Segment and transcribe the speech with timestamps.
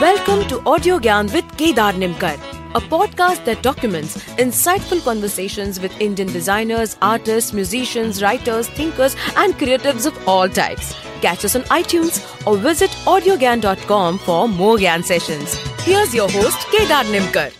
[0.00, 2.34] Welcome to Audio Gyan with Kedar Nimkar,
[2.76, 10.06] a podcast that documents insightful conversations with Indian designers, artists, musicians, writers, thinkers, and creatives
[10.06, 10.94] of all types.
[11.20, 15.54] Catch us on iTunes or visit audiogyan.com for more Gyan sessions.
[15.82, 17.50] Here's your host, Kedar Nimkar.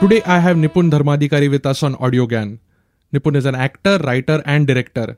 [0.00, 2.58] Today I have Nipun Dharmadhikari with us on AudioGyan.
[3.14, 5.16] Nipun is an actor, writer, and director.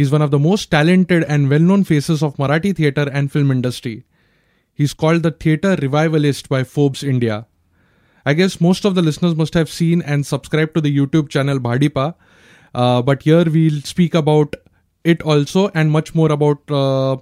[0.00, 4.04] He's one of the most talented and well-known faces of Marathi theatre and film industry.
[4.72, 7.46] He's called the theatre revivalist by Forbes India.
[8.24, 11.58] I guess most of the listeners must have seen and subscribed to the YouTube channel
[11.58, 12.14] Bhadipa,
[12.74, 14.56] uh, but here we'll speak about
[15.04, 17.18] it also and much more about uh,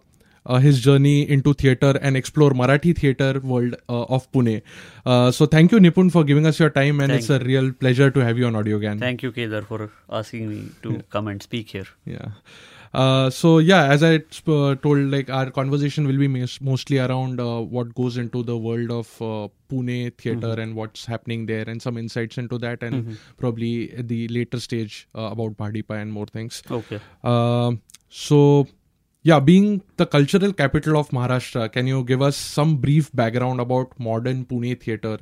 [0.57, 4.63] his journey into theatre and explore Marathi theatre world uh, of Pune.
[5.05, 7.73] Uh, so thank you Nipun for giving us your time and Thank it's a real
[7.73, 8.99] pleasure to have you on AudioGyan.
[8.99, 11.87] Thank you, Kedar, for asking me to come and speak here.
[12.07, 12.29] Yeah.
[12.95, 14.15] Uh, so yeah, as I
[14.47, 18.57] uh, told, like our conversation will be mas- mostly around uh, what goes into the
[18.57, 23.19] world of uh, Pune theater and what's happening there, and some insights into that, and
[23.37, 26.63] probably the later stage uh, about Bhadipa and more things.
[26.71, 26.99] Okay.
[28.09, 28.67] So
[29.29, 33.93] yeah, being the cultural capital of Maharashtra, can you give us some brief background about
[33.99, 35.19] modern Pune theater?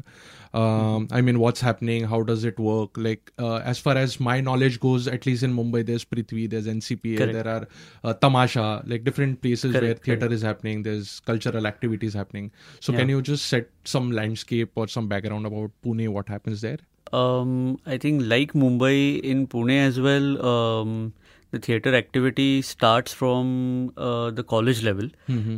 [0.55, 2.05] Um, I mean, what's happening?
[2.05, 3.01] How does it work?
[3.07, 6.69] Like, uh, as far as my knowledge goes, at least in Mumbai, there's Prithvi, there's
[6.69, 7.33] NCPA, Correct.
[7.33, 7.67] there are
[8.05, 10.33] uh, Tamasha, like different places where theater correct.
[10.39, 10.85] is happening.
[10.85, 12.53] There's cultural activities happening.
[12.81, 13.01] So, Yeah.
[13.01, 16.09] can you just set some landscape or some background about Pune?
[16.20, 16.79] What happens there?
[17.13, 21.13] Um, I think like Mumbai in Pune as well, um,
[21.50, 25.08] the theatre activity starts from uh, the college level.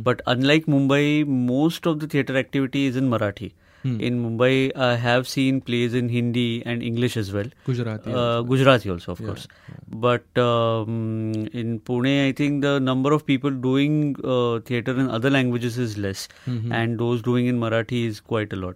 [0.03, 3.51] But unlike Mumbai, most of the theatre activity is in Marathi.
[3.85, 7.45] In Mumbai, I have seen plays in Hindi and English as well.
[7.65, 8.11] Gujarati.
[8.13, 9.47] Uh, Gujarati also, of course.
[9.87, 15.29] But um, in Pune, I think the number of people doing uh, theatre in other
[15.29, 16.27] languages is less,
[16.71, 18.75] and those doing in Marathi is quite a lot.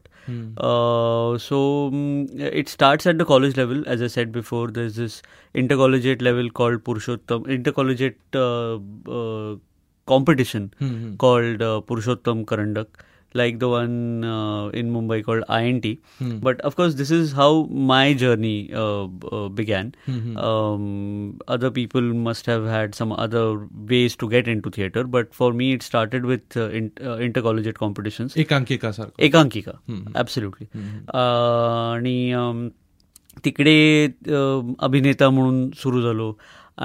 [0.57, 4.67] Uh, so um, it starts at the college level, as I said before.
[4.69, 5.21] There's this
[5.53, 8.75] intercollegiate level called Purushottam, intercollegiate uh,
[9.11, 9.55] uh,
[10.05, 10.73] competition
[11.17, 12.87] called uh, Purushottam Karandak
[13.34, 15.86] Like the one uh, in Mumbai called INT,
[16.44, 17.48] but of course this is how
[17.88, 19.90] my journey uh, b- uh, began.
[20.44, 20.86] Um,
[21.56, 23.42] other people must have had some other
[23.92, 27.78] ways to get into theatre, but for me it started with uh, in, uh, intercollegiate
[27.84, 28.36] competitions.
[28.44, 29.22] एकांकिका सारखं.
[29.28, 29.72] एकांकिका
[30.16, 30.66] absolutely
[31.24, 32.68] आणि अम,
[33.44, 36.32] तिकडे अम, अभिनेता म्हणून सुरू झालो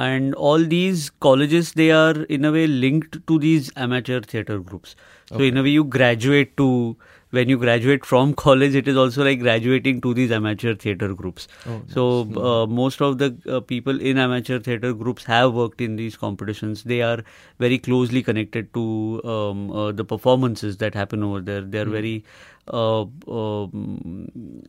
[0.01, 4.95] and all these colleges they are in a way linked to these amateur theatre groups
[5.28, 5.48] so okay.
[5.48, 6.96] in a way, you graduate to
[7.30, 11.46] when you graduate from college, it is also like graduating to these amateur theater groups.
[11.66, 12.38] Oh, so hmm.
[12.38, 16.84] uh, most of the uh, people in amateur theater groups have worked in these competitions.
[16.84, 17.22] They are
[17.58, 21.60] very closely connected to um, uh, the performances that happen over there.
[21.60, 21.90] They are mm.
[21.90, 22.24] very
[22.68, 24.62] uh, um,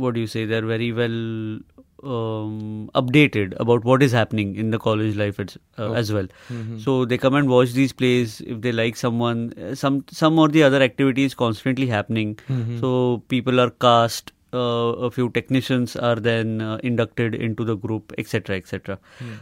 [0.00, 1.18] what do you say they're very well
[2.02, 6.26] um, updated about what is happening in the college life as, uh, as well.
[6.78, 8.40] So they come and watch these plays.
[8.40, 12.38] If they like someone uh, some some or the other activity is constantly happening.
[12.80, 18.12] So people are cast uh, a few technicians are then uh, inducted into the group
[18.18, 18.98] etc etc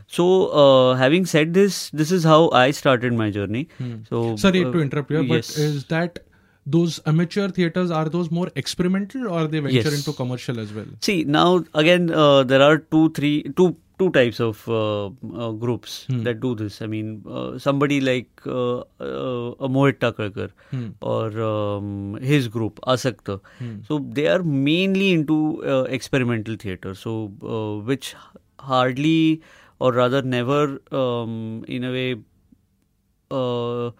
[0.07, 3.69] so uh, having said this this is how i started my journey.
[4.09, 6.19] So Sorry uh, to interrupt you, but is that
[6.77, 9.99] those amateur theaters are those more experimental or they venture Yes.
[9.99, 10.89] into commercial as well?
[11.09, 13.69] See now again, uh, there are two, three, two,
[14.01, 15.95] two types of uh, uh, groups
[16.27, 16.81] that do this.
[16.83, 18.85] I mean, uh, somebody like uh, uh,
[19.69, 20.51] a Mohit Takalkar
[21.01, 23.41] or um, his group Asakta.
[23.89, 26.95] So they are mainly into uh, experimental theatre.
[26.95, 27.17] So
[27.57, 28.15] uh, which
[28.61, 29.43] hardly
[29.81, 32.17] or rather never, um, in a way,
[33.31, 33.91] uh,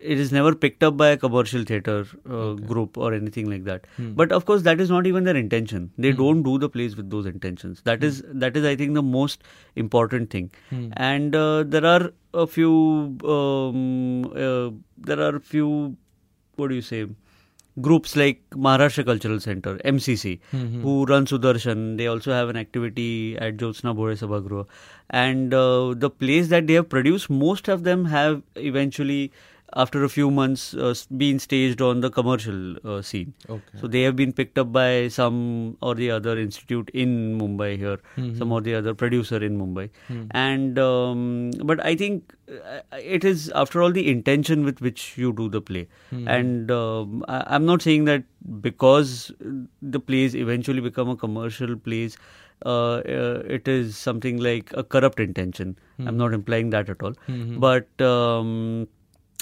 [0.00, 3.86] it is never picked up by a commercial theater uh, group or anything like that.
[3.98, 5.90] But of course that is not even their intention.
[5.98, 7.82] They don't do the plays with those intentions.
[7.84, 9.42] That is that is i think the most
[9.76, 10.50] important thing.
[10.96, 15.96] And uh, there are a few um, uh, there are a few
[16.56, 17.06] what do you say
[17.80, 20.40] groups like Maharashtra Cultural Center, MCC,
[20.82, 21.96] who run Sudarshan.
[21.96, 24.66] They also have an activity at Jyotsna Bhole Sabhagruha.
[25.10, 29.30] And uh, the plays that they have produced, most of them have eventually,
[29.74, 33.34] after a few months, uh, been staged on the commercial uh, scene.
[33.48, 33.78] Okay.
[33.80, 37.98] So they have been picked up by some or the other institute in Mumbai here,
[38.38, 39.90] some or the other producer in Mumbai,
[40.30, 45.32] and um, but I think uh, it is after all the intention with which you
[45.32, 45.86] do the play,
[46.26, 48.24] and um, I, I'm not saying that
[48.60, 49.32] because
[49.82, 52.16] the plays eventually become a commercial plays
[52.66, 55.76] uh, uh, it is something like a corrupt intention.
[56.06, 57.12] I'm not implying that at all,
[57.68, 58.00] but.
[58.00, 58.88] Um,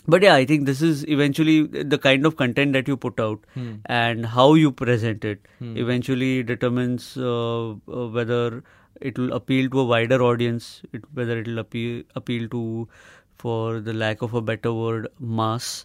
[0.06, 3.40] but yeah, I think this is eventually the kind of content that you put out
[3.86, 5.40] and how you present it
[5.84, 8.62] eventually determines uh, uh, whether
[9.00, 12.88] it will appeal to a wider audience, it, whether it will appeal appeal to,
[13.36, 15.84] for the lack of a better word, mass,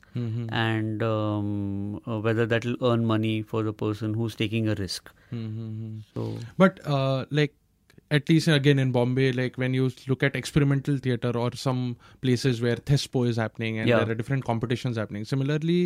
[0.49, 5.11] and um, uh, whether that will earn money for the person who's taking a risk.
[6.13, 7.53] So But uh, like
[8.19, 11.83] at least again in Bombay, like when you look at experimental theater or some
[12.21, 13.99] places where Thespo is happening and Yeah.
[14.03, 15.23] there are different competitions happening.
[15.29, 15.77] Similarly,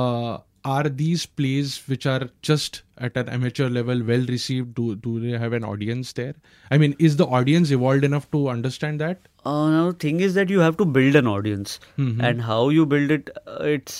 [0.00, 0.38] uh,
[0.72, 2.76] are these plays which are just
[3.06, 4.70] at an amateur level well received?
[4.76, 6.34] Do do they have an audience there?
[6.70, 9.26] I mean, is the audience evolved enough to understand that?
[9.44, 12.86] Uh, now the thing is that you have to build an audience, and how you
[12.94, 13.98] build it, uh, it's.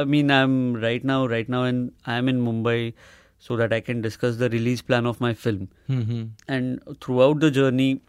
[0.00, 2.76] I mean, I'm right now, right now, and I'm in Mumbai,
[3.44, 5.68] so that I can discuss the release plan of my film.
[5.90, 6.22] Mm-hmm.
[6.56, 8.00] And throughout the journey,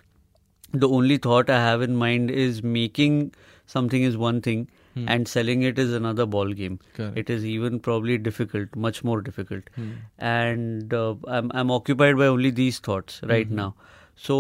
[0.84, 3.34] the only thought I have in mind is making
[3.66, 4.68] something is one thing,
[5.14, 6.78] and selling it is another ball game.
[6.98, 7.18] Correct.
[7.22, 9.72] It is even probably difficult, much more difficult,
[10.20, 13.74] and uh, I'm I'm occupied by only these thoughts right now.
[14.16, 14.38] So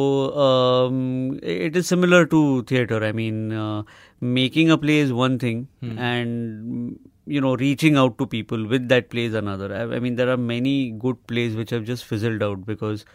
[0.48, 3.04] um, it is similar to theater.
[3.04, 3.84] I mean, uh,
[4.22, 5.68] making a play is one thing,
[5.98, 9.74] and you know, reaching out to people with that play is another.
[9.74, 13.06] I, I mean, there are many good plays which have just fizzled out because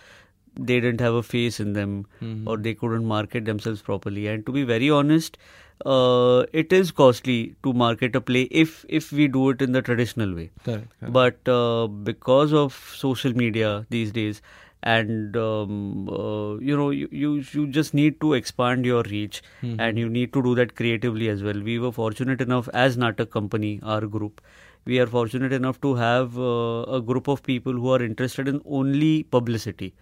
[0.58, 2.06] they didn't have a face in them
[2.46, 4.26] or they couldn't market themselves properly.
[4.26, 5.38] And to be very honest,
[5.86, 9.82] uh, it is costly to market a play if if we do it in the
[9.82, 10.50] traditional way.
[10.64, 10.88] Correct.
[10.98, 11.12] correct.
[11.12, 14.42] But uh, because of social media these days,
[14.82, 19.42] and um, uh, you know, you, you you just need to expand your reach,
[19.78, 21.60] and you need to do that creatively as well.
[21.60, 24.40] We were fortunate enough as Natak Company, our group,
[24.84, 28.60] we are fortunate enough to have uh, a group of people who are interested in
[28.64, 29.94] only publicity,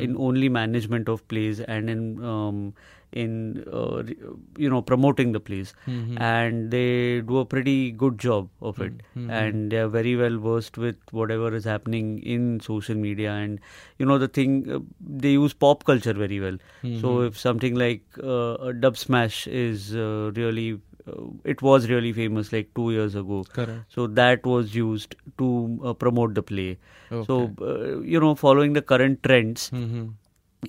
[0.00, 2.74] in only management of plays, and in um,
[3.12, 4.02] in uh,
[4.56, 5.74] you know promoting the plays,
[6.16, 8.92] and they do a pretty good job of it,
[9.28, 13.60] and they are very well versed with whatever is happening in social media, and
[13.98, 16.58] you know the thing uh, they use pop culture very well.
[17.00, 22.12] So if something like uh, a dub smash is uh, really uh, it was really
[22.12, 23.44] famous like two years ago.
[23.52, 23.84] Correct.
[23.88, 26.78] So that was used to uh, promote the play.
[27.10, 27.26] Okay.
[27.26, 30.08] So uh, you know, following the current trends, Mm-hmm.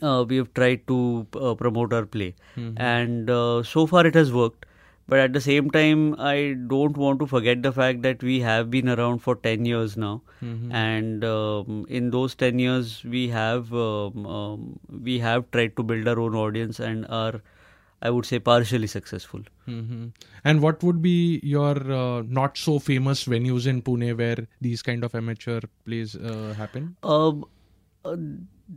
[0.01, 2.81] Uh, we have tried to uh, promote our play, Mm-hmm.
[2.81, 4.65] and uh, so far it has worked.
[5.07, 8.69] But at the same time, I don't want to forget the fact that we have
[8.71, 10.71] been around for ten years now, Mm-hmm.
[10.71, 14.79] and um, in those ten years, we have um, um,
[15.09, 17.41] we have tried to build our own audience and are,
[18.01, 19.41] I would say, partially successful.
[19.65, 20.05] hmm
[20.49, 25.03] And what would be your uh, not so famous venues in Pune where these kind
[25.03, 26.95] of amateur plays uh, happen?
[27.03, 27.45] Um,
[28.05, 28.15] uh,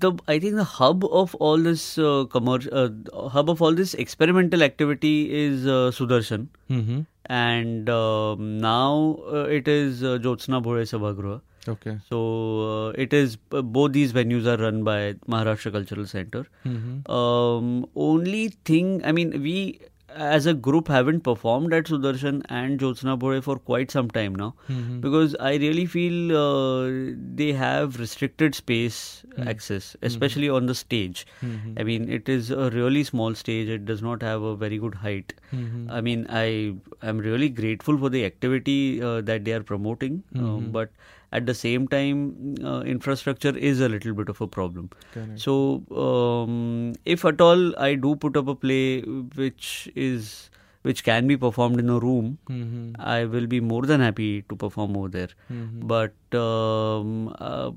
[0.04, 3.94] the I think the hub of all this uh, commercial uh, hub of all this
[3.94, 5.12] experimental activity
[5.43, 7.00] is uh, Sudarshan, Mm-hmm.
[7.26, 11.40] and um, now uh, it is uh, Jyotsna Bhole Sabhagruha.
[11.69, 11.98] Okay.
[12.08, 12.19] So
[12.64, 16.46] uh, it is uh, both these venues are run by Maharashtra Cultural Center.
[16.64, 17.10] Mm-hmm.
[17.10, 19.81] Um, only thing, I mean, we
[20.17, 24.55] as a group haven't performed at Sudarshan and Jyotsna Bhole for quite some time now
[24.69, 25.01] Mm-hmm.
[25.01, 31.27] because I really feel uh, they have restricted space access, especially on the stage.
[31.43, 31.79] Mm-hmm.
[31.79, 33.69] I mean, it is a really small stage.
[33.69, 35.35] It does not have a very good height.
[35.53, 35.91] Mm-hmm.
[35.91, 40.70] I mean, I am really grateful for the activity uh, that they are promoting, um,
[40.73, 40.91] but
[41.33, 44.91] at the same time, uh, infrastructure is a little bit of a problem.
[45.13, 45.41] Correct.
[45.41, 50.51] So, um, if at all I do put up a play which is
[50.83, 53.01] which can be performed in a room, Mm-hmm.
[53.01, 55.29] I will be more than happy to perform over there.
[55.53, 55.81] Mm-hmm.
[55.89, 57.73] But um, uh,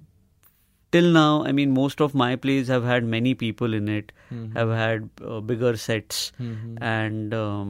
[0.92, 4.58] till now, I mean, most of my plays have had many people in it, Mm-hmm.
[4.58, 6.78] have had uh, bigger sets, Mhm.
[6.90, 7.70] and um,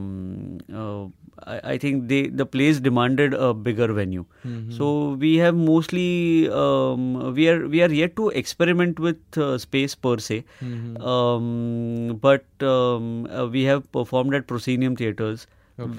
[0.80, 1.04] uh,
[1.52, 4.24] I, I think they the plays demanded a bigger venue.
[4.46, 4.74] Mm-hmm.
[4.80, 4.90] So
[5.22, 7.06] we have mostly um,
[7.38, 11.00] we are we are yet to experiment with uh, space per se, Mm-hmm.
[11.14, 15.46] um, but um, uh, we have performed at proscenium theaters.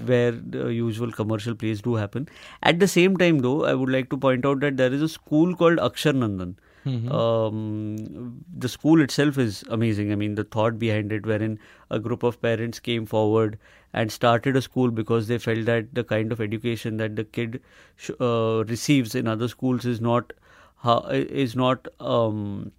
[0.09, 2.27] Where the usual commercial plays do happen.
[2.61, 5.07] At the same time, though, I would like to point out that there is a
[5.13, 6.51] school called Akshar Nandan.
[6.85, 7.11] Mm-hmm.
[7.11, 10.11] Um, the school itself is amazing.
[10.11, 11.59] I mean, the thought behind it, wherein
[11.89, 13.57] a group of parents came forward
[13.93, 17.61] and started a school because they felt that the kind of education that the kid
[17.95, 20.33] sh- uh, receives in other schools is not
[20.83, 22.71] is not um,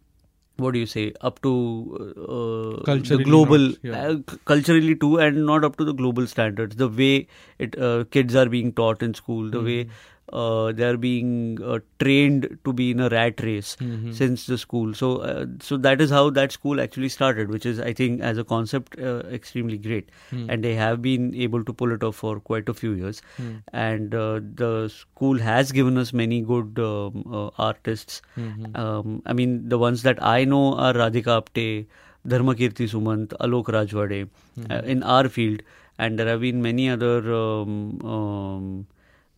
[0.57, 4.09] what do you say up to uh, the global not, yeah.
[4.09, 7.27] uh, culturally too and not up to the global standards the way
[7.59, 9.89] it uh, kids are being taught in school the way
[10.33, 14.15] uh, they are being uh, trained to be in a rat race Mhm.
[14.21, 14.95] since the school.
[15.01, 18.39] So, uh, so that is how that school actually started, which is, I think, as
[18.39, 20.11] a concept, uh, extremely great.
[20.31, 20.45] Hmm.
[20.49, 23.23] And they have been able to pull it off for quite a few years.
[23.37, 23.51] Hmm.
[23.73, 28.23] And uh, the school has given us many good um, uh, artists.
[28.47, 28.77] Mhm.
[28.87, 31.87] Um, I mean, the ones that I know are Radhika Apte,
[32.29, 34.29] Dharmakirti Sumant, Alok Rajwade
[34.71, 35.63] uh, in our field.
[35.99, 37.73] And there have been many other um,
[38.13, 38.87] um,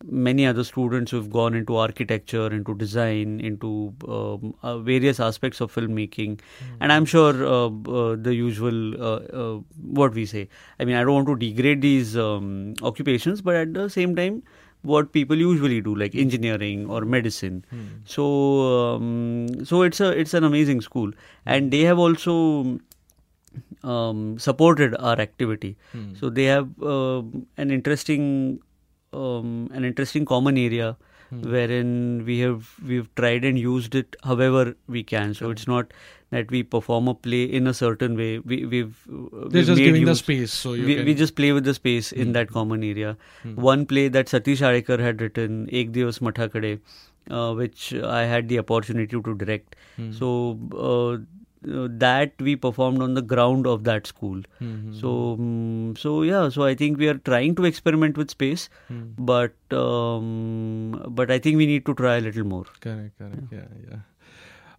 [0.03, 5.73] many other students who've gone into architecture, into design, into um, uh, various aspects of
[5.73, 6.39] filmmaking,
[6.79, 10.49] and I'm sure uh, uh, the usual uh, uh, what we say.
[10.79, 14.43] I mean, I don't want to degrade these um, occupations, but at the same time,
[14.81, 17.65] what people usually do, like engineering or medicine.
[18.05, 21.11] So, um, so it's a it's an amazing school,
[21.45, 22.79] and they have also
[23.83, 25.77] um, supported our activity.
[25.91, 26.13] Hmm.
[26.15, 27.23] So they have uh,
[27.57, 28.59] an interesting
[29.23, 30.95] um, an interesting common area
[31.31, 35.33] wherein we have we've tried and used it however we can.
[35.33, 35.93] So it's not
[36.31, 38.39] that we perform a play in a certain way.
[38.39, 41.05] We we've They're we've just giving the space, so you we, can.
[41.05, 43.15] we just play with the space in that common area.
[43.69, 46.79] One play that Satish Alekar had written, Ek Divas Mathakade,
[47.29, 49.75] uh, which I had the opportunity to direct.
[50.11, 51.17] So uh,
[51.71, 54.41] uh, that we performed on the ground of that school.
[54.61, 54.99] Mhm.
[55.01, 59.03] So mm, so yeah, so I think we are trying to experiment with space, Hmm.
[59.33, 62.65] but um, but I think we need to try a little more.
[62.81, 63.43] Correct, correct.
[63.51, 64.03] Yeah, yeah.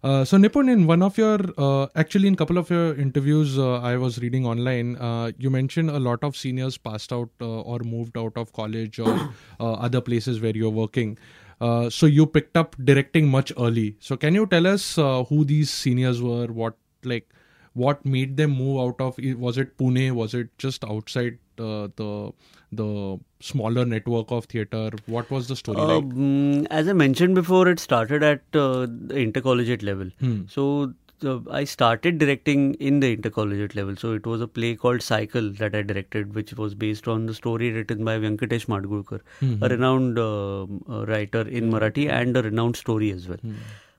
[0.03, 3.79] Uh, so Nipun, in one of your, uh, actually in couple of your interviews, uh,
[3.79, 4.95] I was reading online.
[4.97, 8.99] Uh, you mentioned a lot of seniors passed out uh, or moved out of college
[8.99, 9.13] or
[9.59, 11.17] uh, other places where you're working.
[11.59, 13.95] Uh, so you picked up directing much early.
[13.99, 16.47] So can you tell us uh, who these seniors were?
[16.47, 17.29] What like
[17.73, 19.17] what made them move out of?
[19.39, 20.11] Was it Pune?
[20.11, 22.31] Was it just outside uh, the
[22.71, 24.91] the smaller network of theater?
[25.05, 26.03] What was the story like?
[26.03, 30.09] Um, as I mentioned before, it started at uh, the intercollegiate level.
[30.19, 30.41] Hmm.
[30.47, 30.93] So
[31.23, 33.95] uh, I started directing in the intercollegiate level.
[33.95, 37.33] So it was a play called Cycle that I directed, which was based on the
[37.33, 39.21] story written by Venkatesh Madgulkar,
[39.61, 43.39] a renowned um, uh, writer in Marathi and a renowned story as well.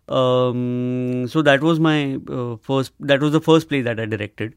[0.08, 2.92] Um, so that was my uh, first.
[2.98, 4.54] That was the first play that I directed,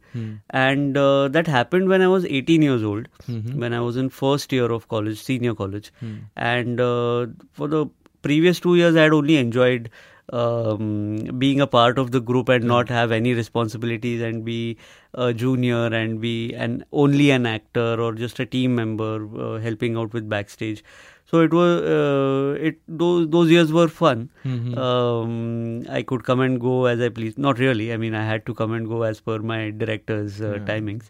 [0.49, 4.53] and uh, that happened when I was 18 years old, when I was in first
[4.53, 5.91] year of college, senior college,
[6.37, 7.87] and uh, for the
[8.21, 9.89] previous two years, I had only enjoyed
[10.31, 14.77] um, being a part of the group and not have any responsibilities and be
[15.13, 19.97] a junior and be an only an actor or just a team member uh, helping
[19.97, 20.83] out with backstage.
[21.25, 24.29] So it was uh, it those those years were fun.
[24.45, 24.77] Mhm.
[24.77, 27.37] Um, I could come and go as I please.
[27.37, 27.91] Not really.
[27.93, 30.65] I mean, I had to come and go as per my director's uh, Yeah.
[30.71, 31.05] timings.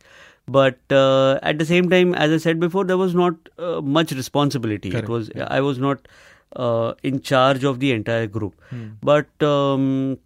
[0.48, 4.12] But uh, at the same time, as I said before, there was not uh, much
[4.12, 4.92] responsibility.
[4.92, 6.08] Correct, It was I was not
[6.56, 8.56] uh, in charge of the entire group.
[9.02, 10.18] But um,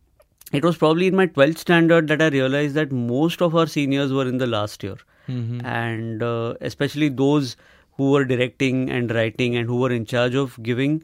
[0.54, 4.14] it was probably in my 12th standard that I realized that most of our seniors
[4.14, 4.96] were in the last year.
[5.28, 5.66] Mhm.
[5.66, 7.56] And uh, especially those
[7.98, 11.04] who were directing and writing and who were in charge of giving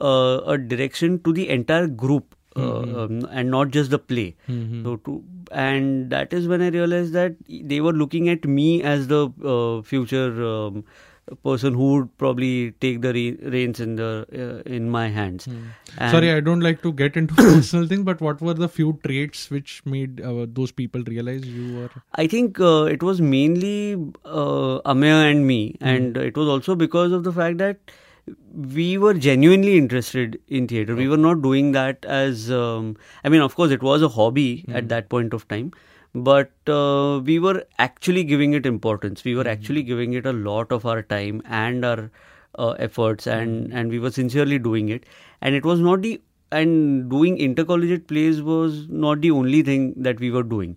[0.00, 2.34] uh, a direction to the entire group.
[2.56, 4.34] Uh, um, and not just the play.
[4.48, 4.82] Mhm.
[4.84, 5.22] So to
[5.52, 9.20] and that is when I realized that they were looking at me as the
[9.52, 10.82] uh, future um,
[11.44, 15.46] person who would probably take the re- reins in the uh, in my hands.
[15.46, 18.98] And- Sorry, I don't like to get into personal things, but what were the few
[19.04, 21.90] traits which made uh, those people realize you were?
[22.14, 27.12] I think uh, it was mainly uh, Ameya and me, and it was also because
[27.12, 27.78] of the fact that
[28.54, 30.94] we were genuinely interested in theater.
[30.94, 34.64] We were not doing that as, um, I mean, of course, it was a hobby
[34.68, 35.72] at that point of time,
[36.14, 39.24] but uh, we were actually giving it importance.
[39.24, 42.10] We were actually giving it a lot of our time and our
[42.58, 45.04] uh, efforts, and and we were sincerely doing it.
[45.40, 46.20] And it was not the
[46.52, 50.76] and doing intercollegiate plays was not the only thing that we were doing.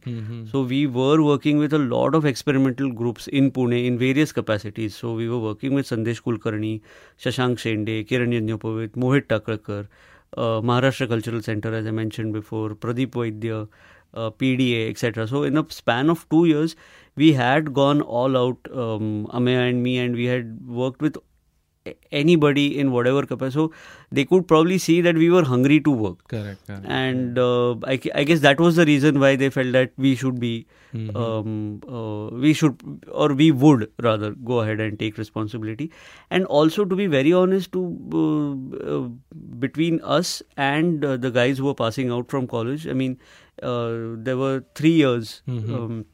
[0.51, 4.95] So we were working with a lot of experimental groups in Pune in various capacities.
[4.95, 6.81] So we were working with Sandesh Kulkarni,
[7.19, 9.87] Shashank Shende, Kiran Yadnyopavit, Mohit Takalkar,
[10.37, 13.67] uh, Maharashtra Cultural Center, as I mentioned before, Pradeep Vaidya,
[14.13, 15.27] uh, PDA, etc.
[15.27, 16.75] So in a span of two years,
[17.15, 21.17] we had gone all out, um, Ameya and me, and we had worked with
[22.11, 23.53] anybody in whatever capacity.
[23.53, 23.71] So
[24.11, 26.27] they could probably see that we were hungry to work.
[26.27, 26.65] Correct.
[26.67, 26.85] correct.
[26.87, 30.39] And uh, I, I guess that was the reason why they felt that we should
[30.39, 31.15] be, Mhm.
[31.15, 35.91] um, uh, we should, or we would rather go ahead and take responsibility.
[36.29, 37.81] And also, to be very honest, to
[38.13, 39.07] uh, uh,
[39.59, 43.17] between us and uh, the guys who were passing out from college, I mean,
[43.63, 43.91] uh,
[44.29, 45.41] there were three years.
[45.47, 45.73] Mhm.
[45.79, 46.05] Um,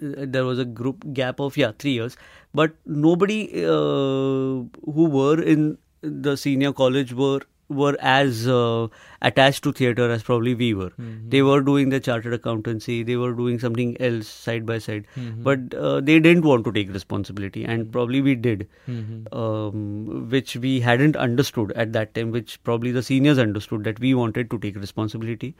[0.00, 2.16] there was a group gap of yeah three years
[2.54, 4.62] but nobody uh,
[4.98, 8.86] who were in the senior college were were as uh,
[9.22, 10.90] attached to theater as probably we were.
[10.90, 11.30] Mm-hmm.
[11.30, 15.42] They were doing the chartered accountancy, they were doing something else side by side, Mm-hmm.
[15.42, 19.34] but uh, they didn't want to take responsibility, and probably we did, Mm-hmm.
[19.34, 24.12] um, which we hadn't understood at that time, which probably the seniors understood that we
[24.14, 25.54] wanted to take responsibility,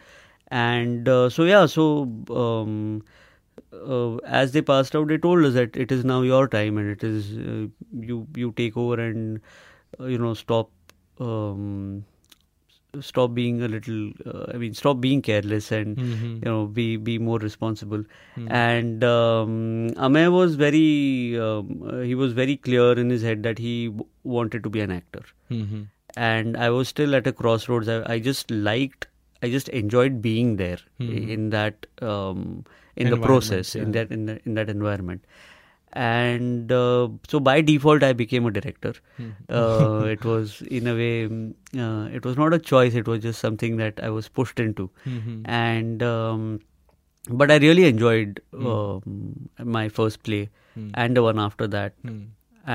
[0.48, 1.88] and uh, so yeah, so.
[2.30, 3.02] Um,
[3.86, 6.90] uh, as they passed out, they told us that it is now your time, and
[6.90, 7.66] it is uh,
[8.12, 9.40] you you take over and
[10.00, 10.70] uh, you know stop
[11.20, 12.04] um,
[13.00, 16.34] stop being a little uh, I mean stop being careless and Mm-hmm.
[16.36, 18.04] you know be be more responsible.
[18.48, 23.58] And um, Amay was very um, uh, he was very clear in his head that
[23.58, 25.82] he w- wanted to be an actor, Mm-hmm.
[26.16, 27.88] and I was still at a crossroads.
[27.88, 29.06] I, I just liked.
[29.42, 32.64] I just enjoyed being there in that um,
[32.96, 35.24] in the process in that in, the, in that environment.
[35.92, 38.92] And uh, so by default i became a director.
[39.48, 41.54] Uh, it was in a way mm,
[41.86, 42.94] uh, it was not a choice.
[43.02, 44.90] It was just something that i was pushed into.
[45.06, 45.36] Mm-hmm.
[45.62, 46.48] and um,
[47.42, 50.40] but i really enjoyed um, my first play
[51.02, 51.94] and the one after that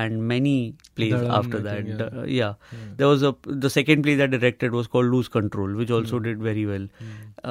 [0.00, 0.54] and many
[0.98, 1.84] plays after that.
[1.84, 2.54] think, The- yeah.
[2.98, 3.34] there was a
[3.64, 6.24] the second play that I directed was called lose control which also Hmm.
[6.28, 6.86] did very well.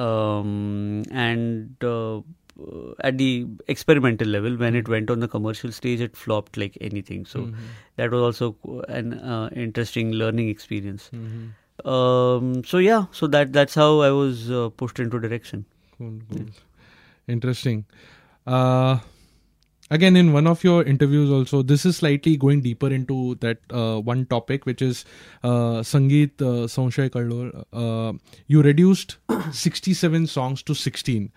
[0.04, 2.20] Um, and uh,
[3.08, 7.24] at the experimental level when it went on the commercial stage it flopped like anything
[7.24, 7.70] so Mm-hmm.
[7.96, 11.88] that was also an uh, interesting learning experience Mm-hmm.
[11.94, 15.64] um, so yeah so that that's how i was uh, pushed into direction
[15.98, 16.46] Cool, cool.
[17.28, 17.84] Interesting.
[18.46, 18.98] Uh,
[19.90, 24.00] again, in one of your interviews, also, this is slightly going deeper into that uh,
[24.00, 25.04] one topic, which is
[25.44, 27.64] uh, Sangeet uh, Sanshay Kallol.
[27.72, 29.18] Uh, you reduced
[29.52, 31.30] 67 songs to 16.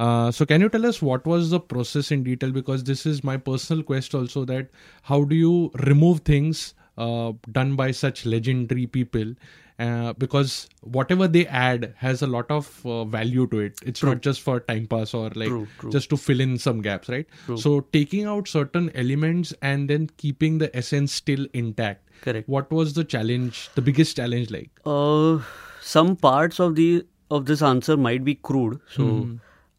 [0.00, 2.52] Uh, so, can you tell us what was the process in detail?
[2.58, 4.68] Because this is my personal quest also that
[5.02, 6.74] how do you remove things
[7.06, 9.34] uh, done by such legendary people?
[9.78, 13.78] Uh, because whatever they add has a lot of uh, value to it.
[13.92, 15.90] It's not just for time pass or like True, true.
[15.90, 17.26] just to fill in some gaps, right?
[17.56, 22.10] So taking out certain elements and then keeping the essence still intact.
[22.20, 22.46] Correct.
[22.56, 23.70] What was the challenge?
[23.74, 24.70] The biggest challenge, like?
[24.84, 25.38] Uh,
[25.80, 29.30] some parts of the of this answer might be crude, so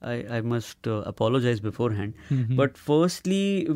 [0.02, 2.14] I, I must uh, apologize beforehand.
[2.56, 3.74] But firstly, uh,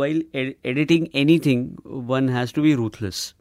[0.00, 3.34] while ed- editing anything, one has to be ruthless.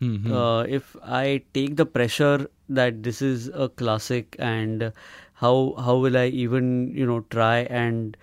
[0.00, 0.32] Mm-hmm.
[0.32, 4.92] Uh, if I take the pressure that this is a classic and
[5.34, 8.16] how how will I even you know try and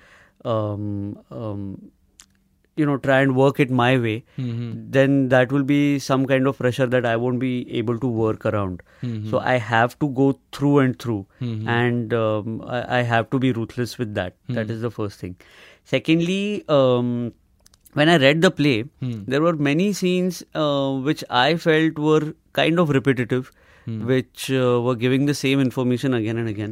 [0.46, 1.92] um, um,
[2.82, 4.72] you know try and work it my way Mm-hmm.
[4.96, 8.46] then that will be some kind of pressure that i won't be able to work
[8.52, 9.30] around Mm-hmm.
[9.32, 11.20] so i have to go through and through
[11.78, 14.36] and um, I, I have to be ruthless with that.
[14.50, 15.36] That is the first thing
[15.94, 17.12] secondly um,
[18.00, 19.14] when i read the play Hmm.
[19.34, 23.52] there were many scenes uh, which i felt were kind of repetitive
[23.88, 23.98] Hmm.
[24.10, 26.72] which uh, were giving the same information again and again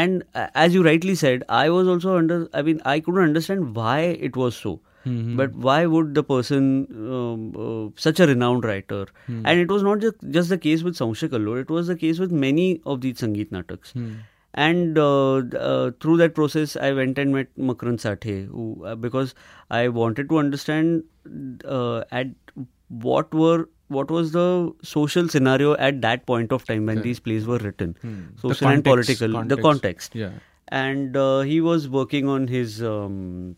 [0.00, 3.74] and uh, as you rightly said i was also under i mean i couldn't understand
[3.80, 3.96] why
[4.28, 4.74] it was so
[5.04, 5.36] Mm-hmm.
[5.36, 6.68] but why would the person,
[7.20, 9.40] um, uh, such a renowned writer, Hmm.
[9.44, 12.32] and it was not just, just the case with Kallol, it was the case with
[12.32, 13.92] many of these Sangeet Nataks.
[13.92, 14.12] Hmm.
[14.54, 15.36] And uh,
[15.68, 19.34] uh, through that process, I went and met Makarand Sathe, who, uh, because
[19.70, 21.02] I wanted to understand
[21.64, 22.28] uh, at
[22.88, 27.46] what were what was the social scenario at that point of time when these plays
[27.46, 27.94] were written,
[28.40, 28.90] social and Hmm.
[28.90, 29.62] context, political, the context.
[29.64, 30.14] context.
[30.14, 30.30] Yeah.
[30.68, 33.56] And uh, he was working on his um,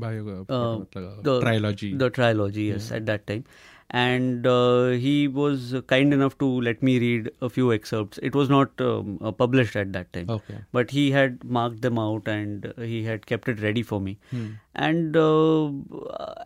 [0.00, 0.78] Bio, uh,
[1.22, 1.94] the trilogy.
[1.94, 3.44] The trilogy, yes, at that time.
[3.90, 8.18] And uh, he was kind enough to let me read a few excerpts.
[8.22, 10.58] It was not um, uh, published at that time, okay.
[10.72, 14.18] but he had marked them out and he had kept it ready for me.
[14.30, 14.48] Hmm.
[14.74, 15.68] And uh,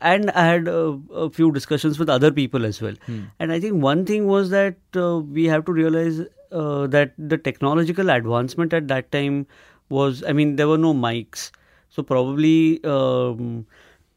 [0.01, 2.95] and I had uh, a few discussions with other people as well.
[3.07, 3.23] Hmm.
[3.41, 6.21] And I think one thing was that uh, we have to realize
[6.53, 9.49] uh, that the technological advancement at that time
[9.88, 11.51] was, I mean, there were no mics.
[11.92, 13.66] So probably, um,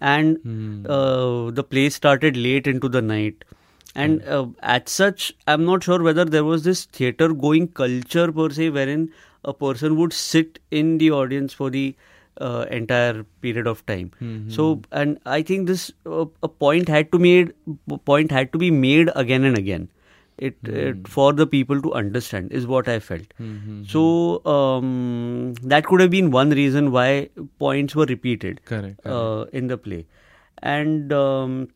[0.00, 0.86] and Hmm.
[0.86, 3.44] uh, the play started late into the night.
[3.94, 8.50] And uh, at such, I'm not sure whether there was this theater going culture per
[8.50, 9.10] se, wherein
[9.44, 11.94] a person would sit in the audience for the
[12.40, 14.10] uh, entire period of time.
[14.48, 17.52] So, and I think this uh, a point had to made
[18.04, 19.88] point had to be made again and again.
[20.36, 23.34] It, it for the people to understand is what I felt.
[23.86, 27.28] So um, that could have been one reason why
[27.60, 29.02] points were repeated Correct.
[29.02, 29.06] correct.
[29.06, 30.06] uh, in the play.
[30.60, 31.68] And um,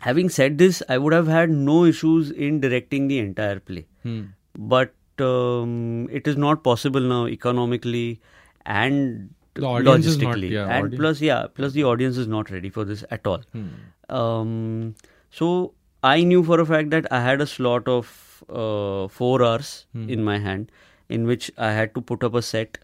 [0.00, 3.86] having said this, I would have had no issues in directing the entire play.
[4.02, 4.22] Hmm.
[4.58, 8.20] But um, it is not possible now economically
[8.66, 9.30] and
[9.62, 10.50] audience is not- logistically.
[10.50, 13.42] yeah, and audi- plus, yeah, plus the audience is not ready for this at all.
[13.52, 13.68] Hmm.
[14.08, 14.94] Um,
[15.30, 18.12] so I knew for a fact that I had a slot of
[18.48, 20.08] uh, four hours Hmm.
[20.16, 20.70] in my hand,
[21.08, 22.78] in which I had to put up a set,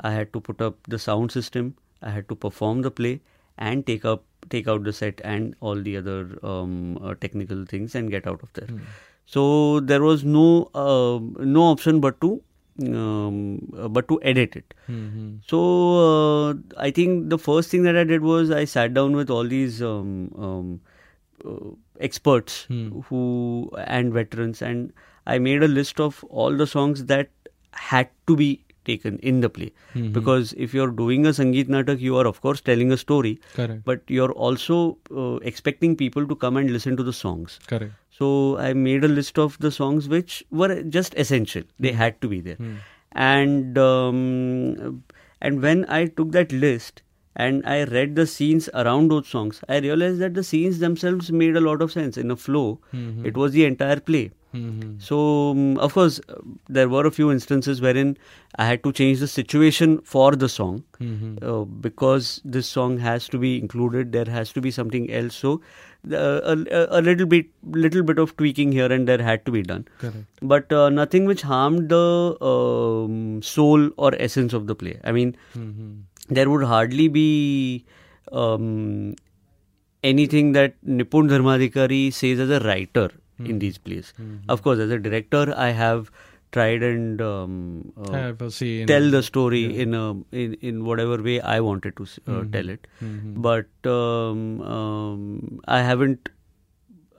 [0.00, 3.20] I had to put up the sound system, I had to perform the play,
[3.58, 7.94] and take up take out the set and all the other um, uh, technical things
[7.94, 8.66] and get out of there.
[9.34, 9.44] So
[9.80, 11.18] there was no uh,
[11.56, 12.32] no option but to
[12.88, 13.38] um,
[13.78, 14.74] uh, but to edit it.
[14.90, 15.28] Mm-hmm.
[15.52, 15.60] So
[16.06, 19.44] uh, I think the first thing that I did was I sat down with all
[19.54, 20.10] these um,
[20.48, 20.80] um,
[21.44, 23.00] uh, experts Hmm.
[23.08, 24.92] who and veterans, and
[25.26, 27.30] I made a list of all the songs that
[27.72, 29.70] had to be taken in the play.
[29.94, 30.12] Mhm.
[30.12, 33.82] Because if you're doing a Sangeet Natak, you are of course telling a story, Correct.
[33.84, 37.58] but you're also uh, expecting people to come and listen to the songs.
[37.66, 37.92] Correct.
[38.18, 41.62] So I made a list of the songs which were just essential.
[41.80, 42.56] They had to be there.
[42.56, 42.74] Hmm.
[43.12, 45.02] And um,
[45.40, 47.02] and when I took that list
[47.36, 51.56] and I read the scenes around those songs, I realized that the scenes themselves made
[51.56, 52.80] a lot of sense in a flow.
[52.92, 53.24] Mhm.
[53.26, 54.24] It was the entire play.
[54.56, 54.90] Mhm.
[55.04, 55.16] So
[55.50, 56.34] um, of course uh,
[56.68, 58.16] there were a few instances wherein
[58.56, 61.32] I had to change the situation for the song Mhm.
[61.52, 64.12] uh, because this song has to be included.
[64.18, 65.34] There has to be something else.
[65.46, 65.54] So
[66.12, 67.46] uh, a, a little bit,
[67.86, 70.42] little bit of tweaking here and there had to be done, Correct.
[70.54, 74.98] but uh, nothing which harmed the um, soul or essence of the play.
[75.02, 76.02] I mean, Mhm.
[76.28, 77.84] There would hardly be
[78.32, 79.14] um,
[80.02, 84.12] anything that Nipun Dharmadhikari says as a writer in these plays.
[84.48, 86.10] Of course, as a director, I have
[86.52, 88.10] tried and um, uh,
[88.86, 92.52] tell the story in a in, in whatever way I wanted to uh, Mhm.
[92.52, 92.86] tell it.
[93.02, 93.42] Mhm.
[93.48, 96.28] But um, um, I haven't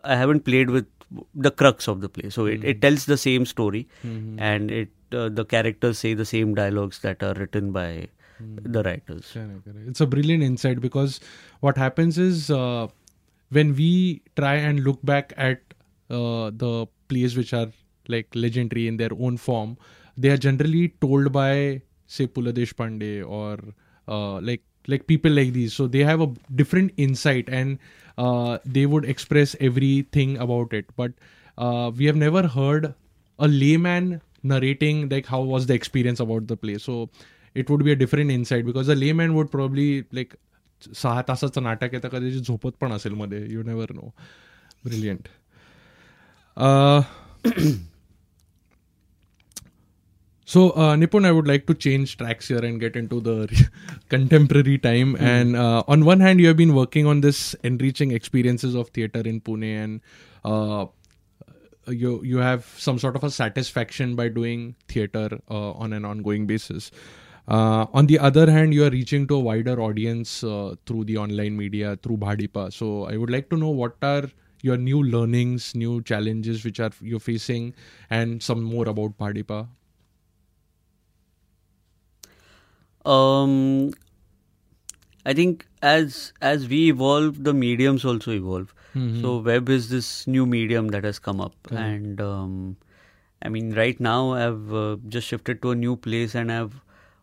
[0.03, 0.85] I haven't played with
[1.33, 2.29] the crux of the play.
[2.29, 4.35] So it, it tells the same story, Mhm.
[4.51, 8.07] and it uh, the characters say the same dialogues that are written by
[8.39, 9.35] the writers.
[9.87, 11.19] It's a brilliant insight because
[11.59, 12.87] what happens is uh,
[13.49, 15.61] when we try and look back at
[16.09, 17.67] uh, the plays which are
[18.07, 19.77] like legendary in their own form,
[20.17, 23.57] they are generally told by say Pula Pandey or
[24.07, 25.73] uh, like like people like these.
[25.73, 27.79] So they have a different insight and
[28.17, 30.85] uh, they would express everything about it.
[30.95, 31.13] But
[31.57, 32.93] uh, we have never heard
[33.39, 36.77] a layman narrating like how was the experience about the play.
[36.77, 37.09] So
[37.54, 40.36] it would be a different insight because a layman would probably like
[40.94, 44.12] सहा तासाचं नाटक आहे तर कदाचित झोपत पण असेल मध्ये you never know
[44.84, 45.28] brilliant
[50.50, 53.68] So, uh, Nipun, I would like to change tracks here and get into the
[54.08, 55.14] contemporary time.
[55.20, 59.20] And uh, on one hand, you have been working on this enriching experiences of theater
[59.20, 60.00] in Pune, and
[60.44, 60.86] uh,
[61.86, 66.48] you you have some sort of a satisfaction by doing theater uh, on an ongoing
[66.48, 66.90] basis.
[67.47, 71.17] Uh, on the other hand, you are reaching to a wider audience uh, through the
[71.17, 72.71] online media, through Bhadipa.
[72.73, 74.23] So, I would like to know what are
[74.61, 77.73] your new learnings, new challenges which are you're facing,
[78.09, 79.67] and some more about Bhadipa.
[83.05, 83.91] Um,
[85.25, 88.73] I think as as we evolve, the mediums also evolve.
[88.95, 89.21] Mhm.
[89.21, 91.83] So web is this new medium that has come up, Correct.
[91.83, 92.77] and um,
[93.41, 96.79] I mean, right now I've uh, just shifted to a new place, and I've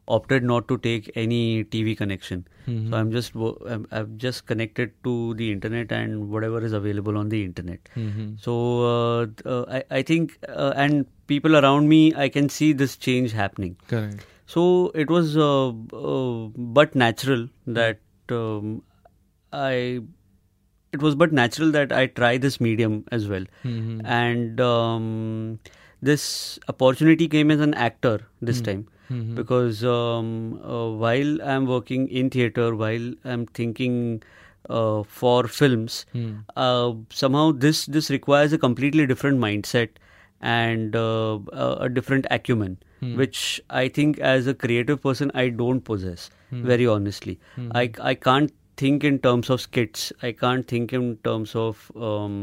[0.08, 2.46] opted not to take any TV connection.
[2.66, 2.90] Mhm.
[2.90, 3.34] So I'm just
[3.74, 7.88] I'm, I've just connected to the internet and whatever is available on the internet.
[7.96, 8.40] Mhm.
[8.46, 8.54] So
[8.88, 13.32] uh, uh, I I think uh, and people around me, I can see this change
[13.32, 13.76] happening.
[13.88, 14.26] Correct.
[14.46, 16.48] So it was uh, uh,
[16.80, 18.82] but natural that um,
[19.52, 20.00] I.
[20.96, 24.02] It was but natural that I try this medium as well, Mhm.
[24.16, 25.06] and um,
[26.02, 26.26] this
[26.72, 28.12] opportunity came as an actor
[28.50, 28.82] this time
[29.12, 29.34] Mhm.
[29.40, 30.28] because um,
[30.76, 33.98] uh, while I'm working in theater, while I'm thinking
[34.78, 36.30] uh, for films, Hmm.
[36.56, 40.00] uh, somehow this this requires a completely different mindset
[40.52, 41.38] and uh,
[41.88, 43.16] a different acumen, Hmm.
[43.22, 43.42] which
[43.82, 46.26] I think as a creative person I don't possess.
[46.50, 46.66] Hmm.
[46.72, 47.70] Very honestly, Hmm.
[47.82, 50.04] I I can't think in terms of skits.
[50.28, 52.38] I can't think in terms of um,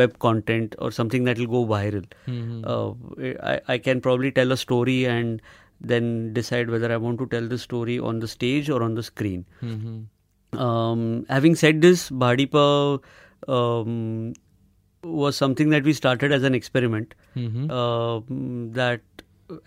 [0.00, 2.06] web content or something that will go viral.
[2.36, 2.62] Mhm.
[2.76, 5.42] Uh, I, I can probably tell a story and
[5.88, 9.02] then decide whether I want to tell the story on the stage or on the
[9.02, 9.44] screen.
[9.62, 10.04] Mhm.
[10.58, 13.00] Um, having said this, Bhadipa
[13.48, 14.32] um,
[15.02, 17.14] was something that we started as an experiment.
[17.36, 17.70] Mhm.
[17.70, 19.00] Um, that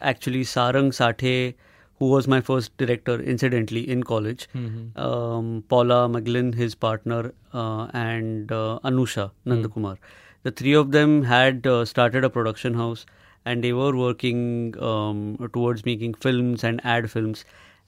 [0.02, 1.54] actually Sarang Sathe,
[2.00, 4.98] who was my first director, incidentally, in college, Mhm.
[5.08, 9.98] um, Paula McGlynn, his partner, uh, and uh, Anusha Nandakumar.
[10.44, 13.06] The three of them had uh, started a production house
[13.52, 14.42] and they were working
[14.92, 15.22] um,
[15.58, 17.44] towards making films and ad films.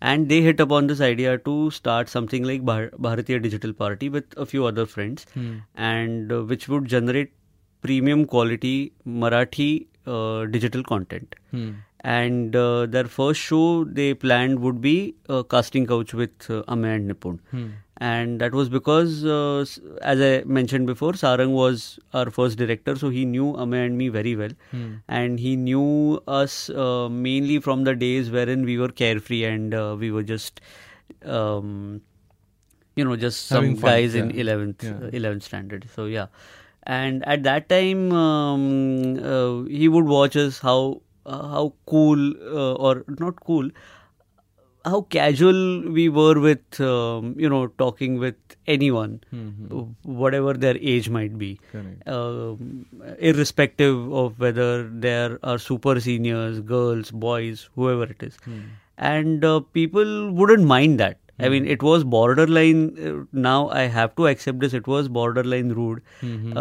[0.10, 4.38] And they hit upon this idea to start something like Bhar- Bharatiya Digital Party with
[4.46, 5.50] a few other friends, Hmm.
[5.90, 7.34] and uh, which would generate
[7.88, 8.76] premium quality
[9.26, 9.70] Marathi
[10.08, 11.36] uh, digital content.
[11.52, 11.70] Hmm.
[12.16, 14.96] And uh, their first show they planned would be
[15.28, 17.40] uh, Casting Couch with uh, Amay and Nipun.
[17.52, 17.68] Hmm.
[18.00, 19.66] And that was because, uh,
[20.02, 24.08] as I mentioned before, Sarang was our first director, so he knew Amay and me
[24.08, 24.52] very well.
[24.72, 24.94] Hmm.
[25.10, 29.98] And he knew us uh, mainly from the days wherein we were carefree and uh,
[30.00, 30.62] we were just,
[31.26, 32.02] um,
[32.96, 34.92] you know, just some fun, guys in 11th, Yeah.
[35.08, 35.90] uh, 11th standard.
[35.94, 36.28] So, yeah.
[36.84, 42.74] And at that time, um, uh, he would watch us how uh, how cool uh,
[42.76, 43.70] or not cool,
[44.86, 48.36] how casual we were with um, you know talking with
[48.68, 49.22] anyone,
[50.04, 51.60] whatever their age might be
[52.08, 52.86] um,
[53.20, 58.38] irrespective of whether there are super seniors, girls, boys, whoever it is.
[58.98, 61.18] And uh, people wouldn't mind that.
[61.40, 62.82] I mean, it was borderline.
[63.10, 63.12] Uh,
[63.46, 64.74] now I have to accept this.
[64.80, 66.02] It was borderline rude,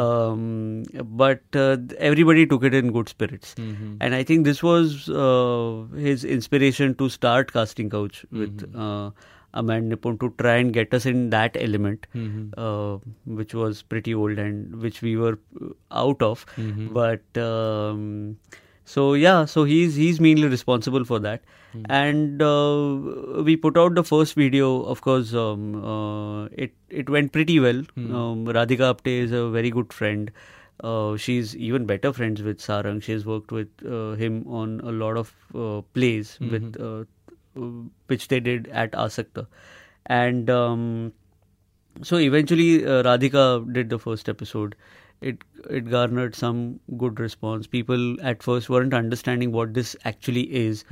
[0.03, 0.85] um,
[1.23, 1.77] but uh,
[2.11, 3.55] everybody took it in good spirits.
[4.01, 9.11] And I think this was uh, his inspiration to start casting couch with uh,
[9.55, 12.07] Amand Nipun to try and get us in that element,
[12.57, 12.99] uh,
[13.41, 15.71] which was pretty old and which we were uh,
[16.05, 16.45] out of.
[17.01, 18.37] But um,
[18.93, 21.43] so yeah, so he's he's mainly responsible for that.
[21.97, 24.69] And uh, we put out the first video.
[24.95, 27.83] Of course, um, uh, it it went pretty well.
[28.21, 30.33] Um, Radhika Apte is a very good friend.
[30.83, 33.03] Uh, she's even better friends with Sarang.
[33.03, 37.05] She's worked with uh, him on a lot of uh, plays with uh,
[38.07, 39.47] which they did at Asakta.
[40.07, 41.13] And um,
[42.03, 44.77] so eventually, uh, Radhika did the first episode.
[45.21, 47.67] It it garnered some good response.
[47.67, 50.85] People at first weren't understanding what this actually is.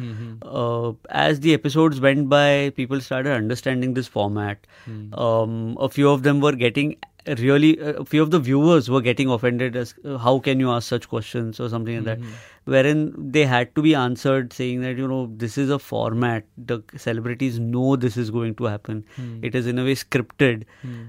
[0.42, 4.66] Uh, as the episodes went by, people started understanding this format.
[5.12, 9.28] Um, a few of them were getting really a few of the viewers were getting
[9.28, 12.18] offended as uh, how can you ask such questions or something like that.
[12.64, 16.44] Wherein they had to be answered saying that you know this is a format.
[16.56, 19.04] The celebrities know this is going to happen.
[19.42, 20.64] It is in a way scripted.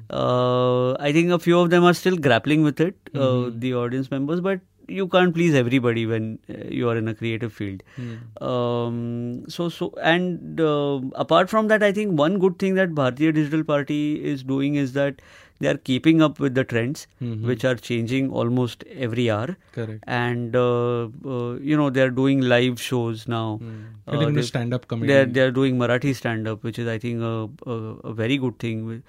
[0.09, 4.09] Uh, i think a few of them are still grappling with it uh, the audience
[4.11, 7.83] members but you can't please everybody when uh, you are in a creative field.
[8.41, 13.33] Um, so so and uh, apart from that i think one good thing that bharatiya
[13.33, 13.99] digital party
[14.33, 15.21] is doing is that
[15.59, 17.07] they are keeping up with the trends
[17.51, 19.55] which are changing almost every hour.
[19.77, 20.03] Correct.
[20.07, 21.03] and uh,
[21.35, 23.45] uh, you know they are doing live shows now.
[24.07, 25.11] Uh, the they've- stand-up comedy.
[25.13, 27.33] they're they're doing marathi stand up which is i think a,
[27.65, 27.77] a,
[28.11, 29.03] a very good thing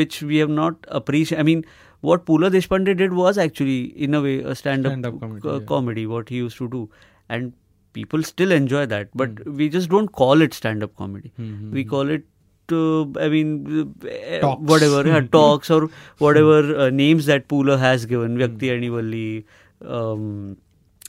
[0.00, 1.40] which we have not appreciated.
[1.40, 1.64] I mean
[2.00, 5.58] what pula deshpande did was actually in a way a stand up Stand-up yeah.
[5.74, 6.88] comedy what he used to do.
[7.28, 7.52] And
[7.94, 11.30] people still enjoy that but we just don't call it stand up comedy
[11.78, 12.24] we call it
[12.72, 14.62] uh, I mean, uh, Talks.
[14.62, 19.44] whatever, yeah, talks or whatever uh, names that Pula has given, Vyakti Ani Valli,
[19.84, 20.56] um,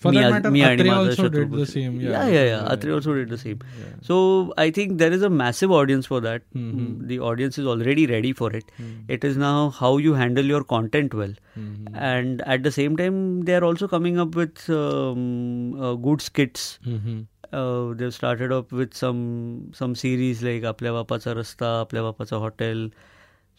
[0.01, 2.09] For that Miya- matter, Miya Atre Animada, also did the same, yeah.
[2.11, 2.63] Yeah, yeah, yeah.
[2.63, 3.59] Yeah, Atre also did the same.
[3.79, 3.85] Yeah.
[4.01, 6.43] So I think there is a massive audience for that.
[6.55, 7.07] Mm-hmm.
[7.07, 8.65] The audience is already ready for it.
[9.07, 11.33] It is now how you handle your content well.
[11.57, 11.95] Mm-hmm.
[11.95, 16.79] And at the same time, they are also coming up with um, uh, good skits.
[17.61, 22.89] Uh, they've started up with some some series like "Aplava Bapacha Rasta, "Aplava Bapacha Hotel.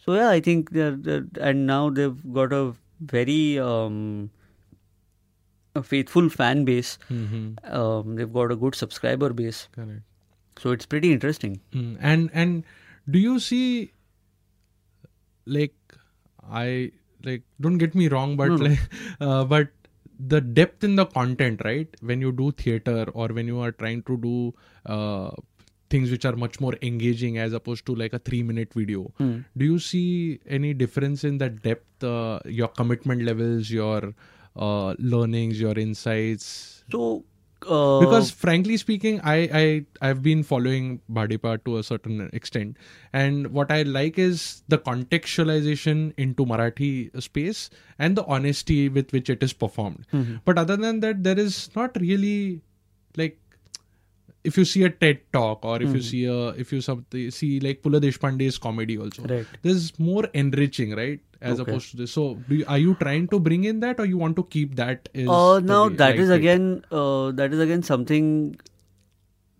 [0.05, 2.73] So yeah, I think they're, and now they've got a
[3.13, 4.29] very um,
[5.75, 6.97] a faithful fan base.
[7.09, 7.73] Mm-hmm.
[7.79, 9.67] Um, they've got a good subscriber base.
[9.73, 10.01] Correct.
[10.59, 11.59] So it's pretty interesting.
[11.73, 11.97] Mm.
[11.99, 12.63] And and
[13.09, 13.91] do you see
[15.45, 15.75] like
[16.51, 16.91] I
[17.23, 18.79] like don't get me wrong, but like
[19.21, 19.69] uh, but
[20.19, 21.87] the depth in the content right?
[22.01, 24.53] When you do theater or when you are trying to do
[24.85, 25.31] uh,
[25.89, 29.11] things which are much more engaging as opposed to like a 3 minute video.
[29.17, 29.39] Hmm.
[29.57, 34.13] do you see any difference in the depth uh, your commitment levels your
[34.55, 36.83] uh, learnings your insights?
[36.91, 37.25] So
[37.65, 42.77] uh, because frankly speaking i i i've been following bhadipa to a certain extent.
[43.13, 49.29] And what i like is the contextualization into marathi space and the honesty with which
[49.29, 50.05] it is performed.
[50.45, 52.61] But other than that there is not really
[53.15, 53.39] like
[54.43, 57.59] if you see a TED talk or if you see a if you some, see
[57.59, 59.47] like Pula Deshpande's comedy also, Right.
[59.61, 61.19] this is more enriching, right?
[61.41, 61.71] As Okay.
[61.71, 62.11] opposed to this.
[62.11, 64.75] So, do you, are you trying to bring in that, or you want to keep
[64.75, 65.09] that?
[65.13, 66.35] Is Uh, now that like is it?
[66.35, 68.57] again uh, that is again something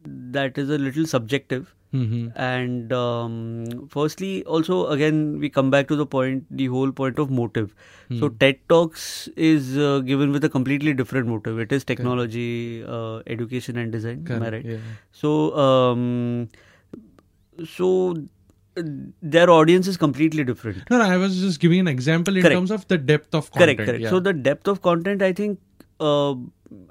[0.05, 1.73] that is a little subjective.
[1.93, 2.33] Mhm.
[2.35, 7.31] And um, firstly, also again we come back to the point, the whole point of
[7.31, 7.73] motive.
[8.09, 8.19] Hmm.
[8.19, 11.59] So TED Talks is uh, given with a completely different motive.
[11.59, 14.25] It is technology, uh, education, and design.
[14.29, 14.65] Am I right?
[14.65, 14.77] yeah.
[15.11, 16.49] So, um,
[17.65, 18.15] so
[19.21, 20.89] their audience is completely different.
[20.89, 22.55] No, no, I was just giving an example in Correct.
[22.55, 23.77] terms of the depth of content.
[23.77, 24.09] correct correct yeah.
[24.09, 25.59] so the depth of content i think
[25.99, 26.35] uh,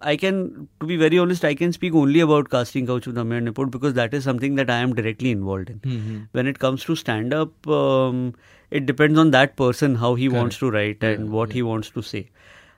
[0.01, 3.71] i can to be very honest i can speak only about casting couch Amay Nipun
[3.71, 5.81] because that is something that i am directly involved in.
[5.81, 6.29] Mhm.
[6.33, 8.23] when it comes to stand up um,
[8.71, 11.91] it depends on that person how he wants to write and Yeah, what he wants
[11.91, 12.29] to say.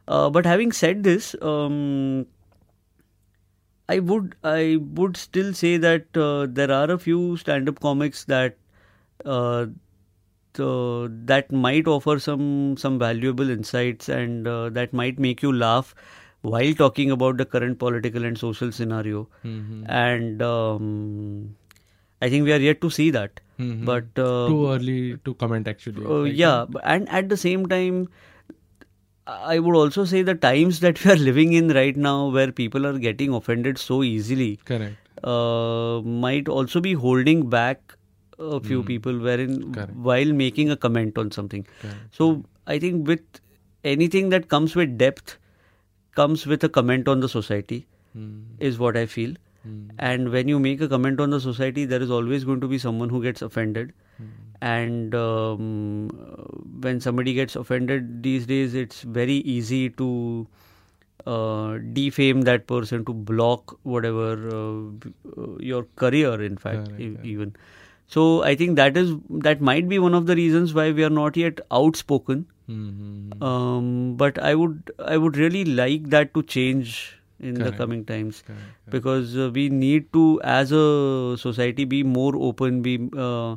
[0.08, 2.26] Uh, but having said this um,
[3.94, 8.24] i would i would still say that uh, there are a few stand up comics
[8.24, 8.56] that
[9.24, 9.66] uh,
[11.30, 15.94] that might offer some some valuable insights and uh, that might make you laugh
[16.42, 19.84] while talking about the current political and social scenario Mhm.
[19.88, 20.86] and um,
[22.22, 23.40] I think we are yet to see that.
[23.64, 23.84] Mhm.
[23.90, 26.04] But uh, Too early to comment, actually.
[26.16, 28.08] uh, yeah, and at the same time,
[29.26, 32.86] I would also say the times that we are living in right now, where people
[32.86, 34.96] are getting offended so easily, Correct.
[35.22, 37.97] uh, might also be holding back
[38.38, 39.72] a few people, wherein Hmm.
[39.72, 39.92] Correct.
[40.08, 41.66] while making a comment on something.
[41.82, 41.96] Correct.
[42.12, 43.40] So I think with
[43.84, 45.38] anything that comes with depth,
[46.14, 48.42] comes with a comment on the society, Mm.
[48.68, 49.34] is what I feel.
[49.66, 49.90] Mm.
[49.98, 52.78] And when you make a comment on the society, there is always going to be
[52.78, 53.92] someone who gets offended.
[54.60, 56.08] And um,
[56.86, 60.46] when somebody gets offended these days, it's very easy to
[61.26, 67.56] uh, defame that person, to block whatever uh, your career, in fact, Correct, e- correct.
[68.14, 69.10] So I think that is
[69.46, 72.46] that might be one of the reasons why we are not yet outspoken.
[72.76, 73.42] Mhm.
[73.48, 73.90] Um,
[74.22, 76.94] but I would I would really like that to change
[77.48, 78.90] in the coming times Correct, correct.
[78.94, 80.22] because uh, we need to
[80.54, 82.94] as a society be more open be
[83.26, 83.56] uh,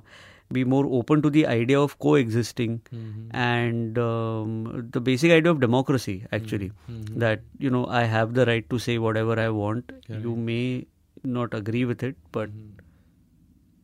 [0.58, 3.26] be more open to the idea of coexisting Mhm.
[3.46, 4.54] and um,
[4.98, 7.16] the basic idea of democracy actually Mhm.
[7.26, 10.24] that you know I have the right to say whatever I want Correct.
[10.28, 10.64] you may
[11.40, 12.81] not agree with it but Mhm.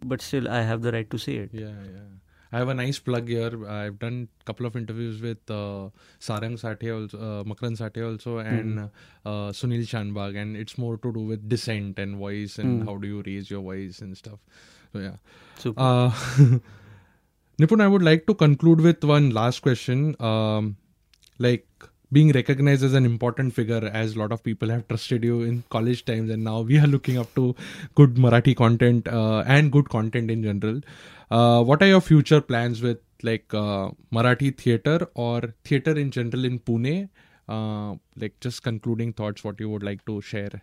[0.04, 2.08] But still I have the right to say it Yeah, yeah.
[2.52, 3.68] I have a nice plug here.
[3.68, 5.90] I've done a couple of interviews with uh,
[6.22, 8.80] Sarang Sathe also, uh, Makarand Sathe also, and
[9.26, 12.88] uh, Sunil Shanbag, and it's more to do with dissent and voice and Hmm.
[12.88, 14.40] how do you raise your voice and stuff.
[14.94, 15.18] So yeah.
[15.58, 15.82] Super.
[15.82, 16.12] Uh,
[17.60, 20.16] Nipun, I would like to conclude with one last question.
[20.22, 20.78] Um,
[21.40, 21.68] like
[22.12, 25.64] being recognized as an important figure, as a lot of people have trusted you in
[25.70, 27.56] college times, and now we are looking up to
[27.96, 30.82] good Marathi content uh, and good content in general.
[31.30, 36.46] Uh, what are your future plans with like uh, Marathi theater or theater in general
[36.46, 37.10] in Pune?
[37.50, 40.62] Uh, like just concluding thoughts, what you would like to share.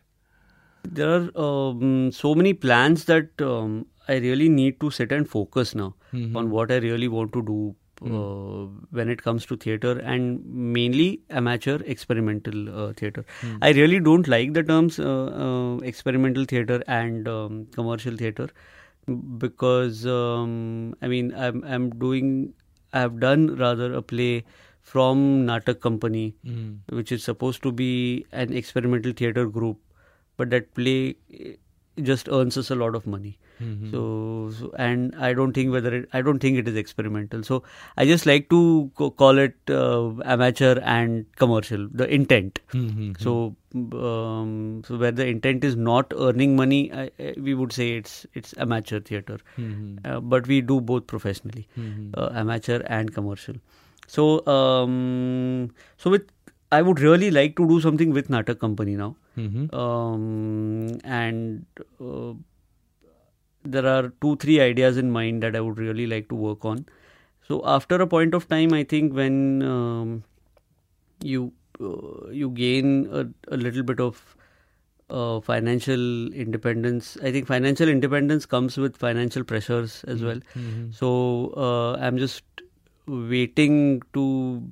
[0.97, 5.75] there are um, so many plans that um, I really need to sit and focus
[5.75, 6.37] now Mhm.
[6.41, 11.21] on what I really want to do uh, when it comes to theater and mainly
[11.31, 13.25] amateur experimental uh, theater.
[13.63, 18.49] I really don't like the terms uh, uh, experimental theater and um, commercial theater
[19.39, 22.55] because um, I mean I'm I'm doing
[22.93, 24.45] I've done rather a play
[24.83, 26.79] from Natak Company Mm.
[26.91, 29.79] which is supposed to be an experimental theater group,
[30.37, 31.55] but that play eh,
[32.03, 33.39] just earns us a lot of money.
[33.63, 33.91] Mhm.
[33.91, 37.43] So, so and I don't think whether it, I don't think it is experimental.
[37.43, 37.63] So
[37.97, 41.89] I just like to co- call it uh, amateur and commercial.
[41.93, 42.61] The intent.
[42.73, 43.21] Mhm.
[43.21, 43.55] So,
[44.09, 47.11] um, so where the intent is not earning money, I,
[47.49, 49.39] we would say it's it's amateur theater.
[49.59, 49.99] Mhm.
[50.05, 52.11] Uh, but we do both professionally Mhm.
[52.17, 53.55] uh, amateur and commercial.
[54.07, 56.31] So, um, so with
[56.73, 59.73] I would really like to do something with Natak Company now, Mhm.
[59.83, 61.67] um, and
[62.01, 62.33] uh,
[63.65, 66.87] there are two three ideas in mind that I would really like to work on.
[67.49, 70.25] So after a point of time, I think when um,
[71.23, 74.37] you uh, you gain a, a little bit of
[75.11, 80.41] uh, financial independence, I think financial independence comes with financial pressures as well.
[80.57, 80.95] Mhm.
[80.95, 82.43] So uh, I'm just
[83.07, 84.63] waiting to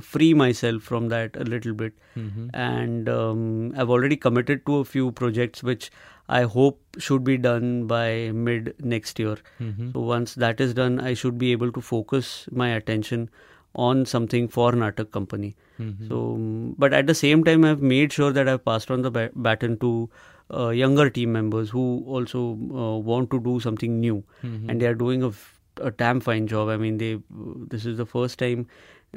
[0.00, 2.48] free myself from that a little bit, Mhm.
[2.54, 5.90] and um, I've already committed to a few projects which
[6.36, 8.04] I hope should be done by
[8.48, 9.36] mid next year.
[9.66, 9.88] Mhm.
[9.94, 12.30] So once that is done, I should be able to focus
[12.62, 13.26] my attention
[13.88, 15.50] on something for Natak company.
[15.82, 16.08] Mhm.
[16.08, 19.12] So, um, but at the same time, I've made sure that I've passed on the
[19.18, 19.92] ba- baton to
[20.62, 21.82] uh, younger team members who
[22.16, 22.40] also
[22.84, 24.16] uh, want to do something new,
[24.48, 24.56] Mhm.
[24.72, 25.30] and they are doing a,
[25.90, 26.72] a damn fine job.
[26.74, 27.12] I mean, they
[27.74, 28.66] this is the first time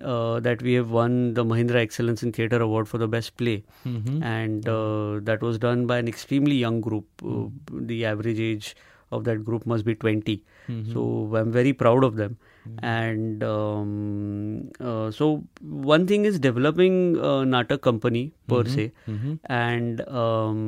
[0.04, 3.64] uh, that we have won the Mahindra Excellence in Theatre Award for the best play,
[3.86, 4.22] Mhm.
[4.24, 7.06] and uh, that was done by an extremely young group.
[7.24, 7.86] Uh, Hmm.
[7.94, 8.76] the average age
[9.12, 10.44] of that group must be 20.
[10.68, 10.92] Mhm.
[10.94, 11.06] So
[11.42, 12.38] I'm very proud of them.
[12.66, 12.78] Hmm.
[12.92, 18.24] And um, uh, so one thing is developing a Natak company
[18.54, 18.74] per Mhm.
[18.76, 18.92] se,
[19.60, 20.60] and um,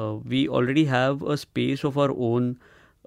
[0.00, 2.56] uh, we already have a space of our own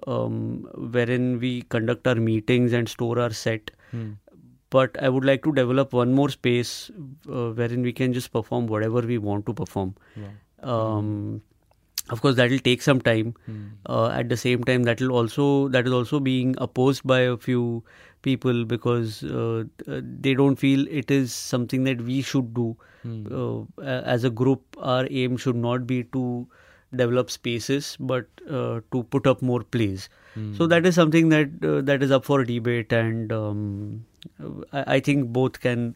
[0.06, 3.70] um, wherein we conduct our meetings and store our set.
[3.90, 4.10] Hmm.
[4.70, 6.90] But I would like to develop one more space
[7.28, 9.94] uh, wherein we can just perform whatever we want to perform.
[10.62, 11.42] Um,
[12.10, 13.34] of course, that will take some time.
[13.86, 17.36] Uh, at the same time, that will also that is also being opposed by a
[17.36, 17.82] few
[18.22, 22.76] people because uh, uh, they don't feel it is something that we should do.
[23.30, 23.62] Uh,
[24.16, 26.46] as a group, our aim should not be to
[26.94, 30.08] develop spaces, but uh, to put up more plays.
[30.56, 34.04] So that is something that uh, that is up for debate, and um,
[34.72, 35.94] I, I think both can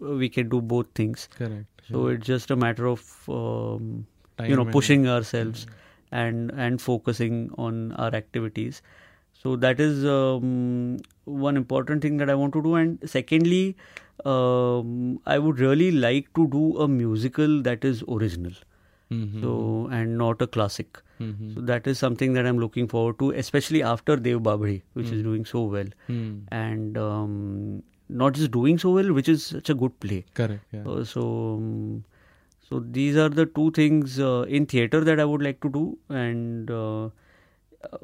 [0.00, 1.28] we can do both things.
[1.36, 1.66] Correct.
[1.90, 4.06] So it's just a matter of um,
[4.42, 5.66] you know pushing ourselves
[6.10, 8.80] and and focusing on our activities.
[9.42, 12.74] So that is um, one important thing that I want to do.
[12.76, 13.76] And secondly,
[14.24, 18.52] um, I would really like to do a musical that is original.
[19.14, 19.40] Mhm.
[19.46, 19.54] So
[19.98, 21.00] and not a classic.
[21.24, 21.54] Mhm.
[21.56, 25.22] So that is something that I'm looking forward to, especially after Dev Babri, which is
[25.26, 26.30] doing so well, Hmm.
[26.62, 27.36] and um,
[28.24, 30.18] not just doing so well, which is such a good play.
[30.40, 30.64] Correct.
[30.78, 30.88] Yeah.
[30.94, 32.04] Uh, so, um,
[32.70, 35.84] so these are the two things uh, in theater that I would like to do,
[36.24, 37.98] and uh, uh,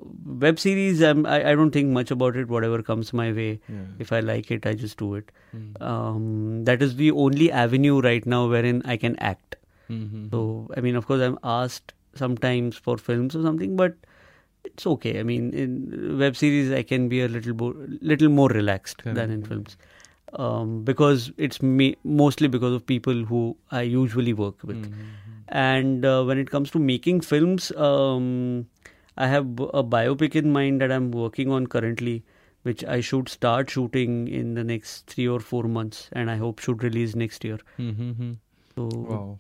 [0.47, 1.03] web series.
[1.11, 2.49] I'm, I I don't think much about it.
[2.57, 3.85] Whatever comes my way, Yeah.
[4.07, 5.33] if I like it, I just do it.
[5.53, 5.69] Hmm.
[5.93, 9.57] Um, that is the only avenue right now wherein I can act.
[9.91, 10.30] Mhm.
[10.30, 10.41] So,
[10.76, 13.95] I mean, of course, I'm asked sometimes for films or something, but
[14.64, 15.18] it's okay.
[15.20, 17.74] I mean, in web series, I can be a little more,
[18.12, 19.76] little more relaxed than in films,
[20.47, 24.82] um, because it's me- mostly because of people who I usually work with.
[24.91, 25.07] Mhm.
[25.49, 28.66] And uh, when it comes to making films, um,
[29.16, 29.47] I have
[29.82, 32.22] a biopic in mind that I'm working on currently,
[32.68, 36.59] which I should start shooting in the next three or four months, and I hope
[36.66, 37.59] should release next year.
[37.78, 38.36] Mhm.
[38.76, 39.38] So Wow.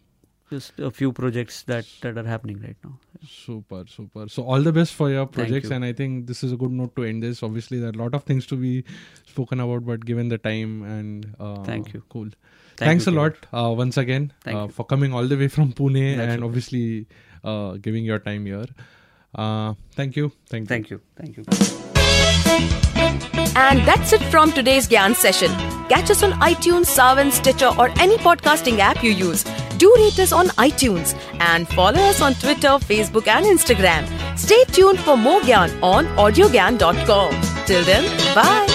[0.50, 2.98] Just a few projects that that are happening right now.
[3.26, 4.28] Super, super.
[4.28, 5.76] So all the best for your projects, you.
[5.76, 7.42] and I think this is a good note to end this.
[7.42, 8.84] Obviously, there are a lot of things to be
[9.26, 12.02] spoken about, but given the time and uh, Thank you.
[12.08, 12.28] cool.
[12.76, 15.72] Thank Thanks you, a lot uh, once again uh, for coming all the way from
[15.72, 17.06] Pune That's and obviously
[17.44, 18.66] uh, giving your time here.
[19.34, 20.32] Uh, thank you.
[20.46, 20.66] Thank you.
[20.66, 21.00] Thank you.
[21.16, 21.89] Thank you.
[23.56, 25.50] And that's it from today's Gyan session.
[25.88, 29.44] Catch us on iTunes, Saavn, Stitcher, or any podcasting app you use.
[29.78, 34.06] Do rate us on iTunes and follow us on Twitter, Facebook, and Instagram.
[34.38, 37.40] Stay tuned for more Gyan on audiogyan.com.
[37.66, 38.69] Till then, bye.